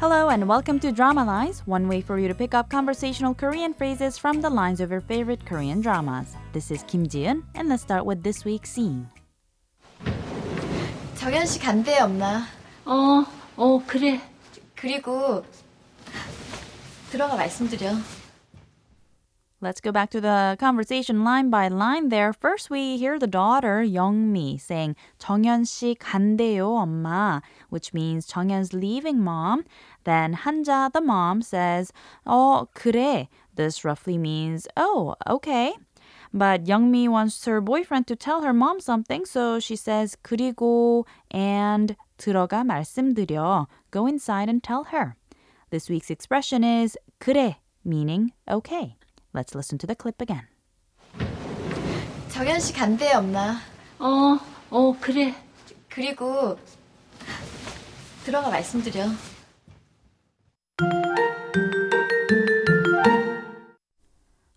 [0.00, 3.72] Hello and welcome to Drama Lines, one way for you to pick up conversational Korean
[3.72, 6.36] phrases from the lines of your favorite Korean dramas.
[6.52, 9.08] This is Kim Ji-eun, and let's start with this week's scene.
[11.16, 12.46] 정현 씨 간대 없나?
[12.84, 13.24] 어,
[13.56, 14.20] 어, 그래.
[14.74, 15.44] 그리고
[17.10, 17.90] 들어가 말씀드려.
[19.62, 22.34] Let's go back to the conversation line by line there.
[22.34, 29.18] First, we hear the daughter, Youngmi, saying, 정현 씨 간대요, 엄마, which means 정현's leaving
[29.18, 29.64] mom.
[30.04, 31.90] Then Hanja, the mom, says,
[32.26, 33.28] 어, 그래.
[33.54, 35.72] This roughly means, oh, okay.
[36.34, 41.96] But Youngmi wants her boyfriend to tell her mom something, so she says, 그리고 and
[42.18, 43.66] 들어가 말씀드려.
[43.90, 45.16] Go inside and tell her.
[45.70, 48.96] This week's expression is 그래, meaning okay.
[49.33, 50.47] Let's listen to the clip again.
[52.29, 53.59] 정현 씨 간대 없나?
[53.99, 54.37] 어,
[54.69, 55.33] 어, 그래.
[55.89, 56.57] 그리고
[58.25, 59.05] 들어가 말씀드려.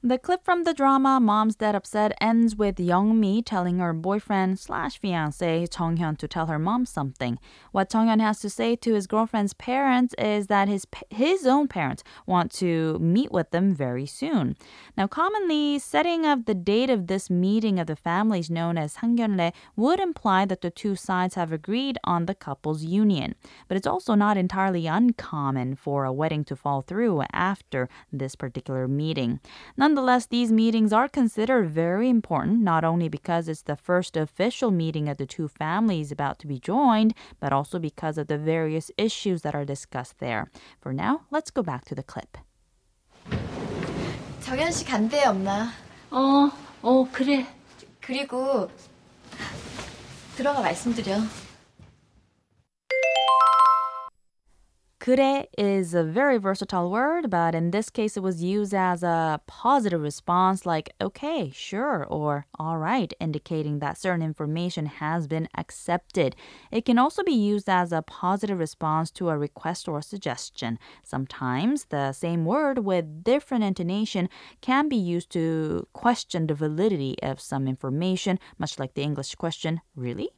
[0.07, 4.59] The clip from the drama Mom's Dead Upset ends with Young Mi telling her boyfriend
[4.59, 7.39] slash fiance Chong Hyun to tell her mom something.
[7.73, 11.69] What Chong Hyun has to say to his girlfriend's parents is that his his own
[11.69, 14.59] parents want to meet with them very soon.
[14.95, 19.55] Now, commonly, setting of the date of this meeting of the families known as Sangyonle
[19.75, 23.37] would imply that the two sides have agreed on the couple's union.
[23.69, 28.87] But it's also not entirely uncommon for a wedding to fall through after this particular
[28.87, 29.41] meeting.
[29.79, 29.94] Nonetheless,
[30.30, 35.18] these meetings are considered very important, not only because it's the first official meeting of
[35.18, 39.56] the two families about to be joined, but also because of the various issues that
[39.56, 40.50] are discussed there.
[40.80, 42.38] For now, let's go back to the clip.
[44.42, 45.70] 정현 씨 간대 없나?
[46.12, 46.50] 어,
[46.82, 47.46] 어, 그래.
[48.02, 48.70] 그리고
[50.36, 51.18] 들어가 말씀드려.
[55.05, 59.39] 그래 is a very versatile word, but in this case it was used as a
[59.47, 66.35] positive response like okay, sure, or all right, indicating that certain information has been accepted.
[66.73, 70.79] It can also be used as a positive response to a request or suggestion.
[71.03, 74.31] Sometimes the same word with different intonation
[74.63, 79.83] can be used to question the validity of some information, much like the English question,
[79.95, 80.31] really?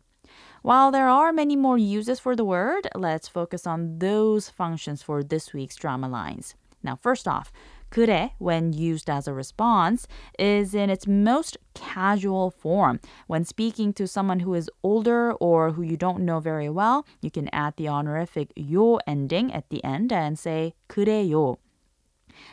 [0.66, 5.24] While there are many more uses for the word, let's focus on those functions for
[5.24, 6.56] this week's drama lines.
[6.84, 7.52] Now, first off,
[7.92, 10.08] 그래, when used as a response,
[10.40, 13.00] is in its most casual form.
[13.28, 17.30] When speaking to someone who is older or who you don't know very well, you
[17.30, 21.58] can add the honorific 요 ending at the end and say 그래요.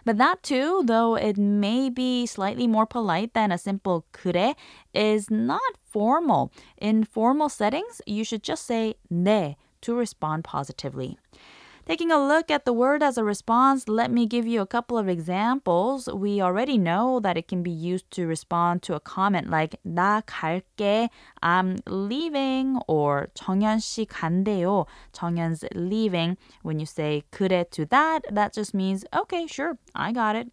[0.05, 4.55] But that too, though it may be slightly more polite than a simple 그래,
[4.95, 6.53] is not formal.
[6.77, 11.19] In formal settings, you should just say 네 to respond positively.
[11.89, 14.99] Taking a look at the word as a response, let me give you a couple
[14.99, 16.07] of examples.
[16.07, 20.23] We already know that it can be used to respond to a comment like 나
[20.27, 21.09] 갈게,
[21.43, 26.37] I'm leaving, or 정현 씨 간대요, 정현's leaving.
[26.63, 30.53] When you say 그래 to that, that just means okay, sure, I got it.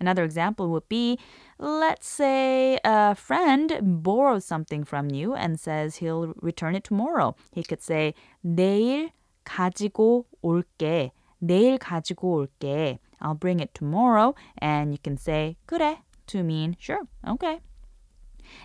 [0.00, 1.18] Another example would be
[1.58, 7.36] let's say a friend borrows something from you and says he'll return it tomorrow.
[7.52, 9.12] He could say 내일
[9.48, 11.12] 가지고 올게.
[11.38, 12.98] 내일 가지고 올게.
[13.20, 14.34] I'll bring it tomorrow.
[14.60, 17.60] And you can say 그래 to mean sure, okay.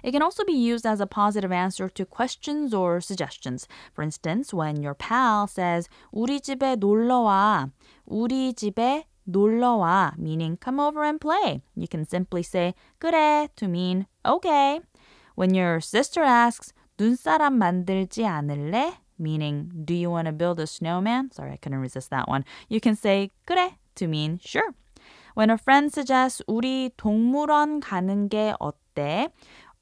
[0.04, 3.68] It can also be used as a positive answer to questions or suggestions.
[3.94, 7.72] For instance, when your pal says 우리 집에 놀러 와.
[8.06, 11.62] 우리 집에 놀러 와, meaning come over and play.
[11.76, 14.82] You can simply say 그래 to mean okay.
[15.36, 18.98] When your sister asks 눈사람 만들지 않을래?
[19.18, 21.32] meaning, do you want to build a snowman?
[21.32, 22.46] Sorry, I couldn't resist that one.
[22.70, 24.74] You can say 그래 to mean sure.
[25.36, 29.30] When a friend suggests 우리 동물원 가는 게 어때?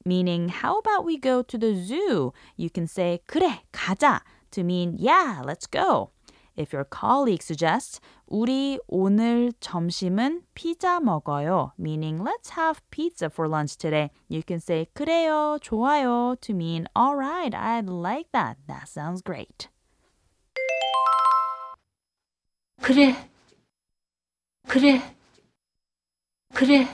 [0.04, 2.32] Meaning, how about we go to the zoo?
[2.56, 4.20] You can say 그래, 가자
[4.52, 6.10] to mean yeah, let's go.
[6.56, 13.76] If your colleague suggests 우리 오늘 점심은 피자 먹어요, meaning let's have pizza for lunch
[13.76, 14.10] today.
[14.28, 18.56] You can say 그래요, 좋아요 to mean all right, I'd like that.
[18.66, 19.68] That sounds great.
[22.82, 23.14] 그래.
[24.66, 25.02] 그래.
[26.54, 26.88] 그래.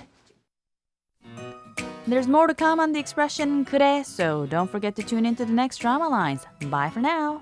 [2.07, 5.53] There's more to come on the expression 그래, so don't forget to tune into the
[5.53, 6.47] next drama lines.
[6.69, 7.41] Bye for now.